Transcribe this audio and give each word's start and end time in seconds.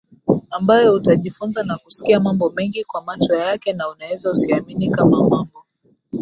ambayo 0.49 0.93
utajifunza 0.93 1.63
na 1.63 1.77
kusikia 1.77 2.19
mambo 2.19 2.49
mengi 2.49 2.83
kwa 2.83 3.03
macho 3.03 3.35
yako 3.35 3.73
na 3.73 3.89
unaweza 3.89 4.31
usiamini 4.31 4.89
kama 4.91 5.29
mambo 5.29 5.65